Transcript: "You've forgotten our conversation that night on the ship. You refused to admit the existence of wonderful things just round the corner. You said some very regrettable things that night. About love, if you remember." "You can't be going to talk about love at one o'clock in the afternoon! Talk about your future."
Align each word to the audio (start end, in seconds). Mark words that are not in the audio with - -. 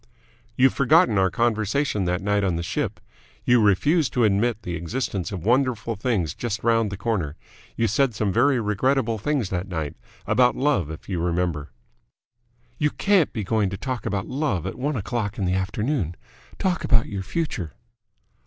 "You've 0.55 0.73
forgotten 0.73 1.19
our 1.19 1.29
conversation 1.29 2.05
that 2.05 2.23
night 2.23 2.43
on 2.43 2.55
the 2.55 2.63
ship. 2.63 2.99
You 3.45 3.61
refused 3.61 4.11
to 4.13 4.23
admit 4.23 4.63
the 4.63 4.73
existence 4.73 5.31
of 5.31 5.45
wonderful 5.45 5.95
things 5.95 6.33
just 6.33 6.63
round 6.63 6.89
the 6.89 6.97
corner. 6.97 7.35
You 7.75 7.85
said 7.85 8.15
some 8.15 8.33
very 8.33 8.59
regrettable 8.59 9.19
things 9.19 9.49
that 9.51 9.67
night. 9.67 9.95
About 10.25 10.55
love, 10.55 10.89
if 10.89 11.07
you 11.07 11.21
remember." 11.21 11.69
"You 12.79 12.89
can't 12.89 13.31
be 13.31 13.43
going 13.43 13.69
to 13.69 13.77
talk 13.77 14.07
about 14.07 14.25
love 14.25 14.65
at 14.65 14.73
one 14.75 14.95
o'clock 14.95 15.37
in 15.37 15.45
the 15.45 15.53
afternoon! 15.53 16.15
Talk 16.57 16.83
about 16.83 17.05
your 17.05 17.21
future." 17.21 17.73